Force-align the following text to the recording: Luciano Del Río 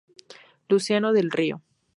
Luciano 0.67 1.11
Del 1.13 1.29
Río 1.29 1.61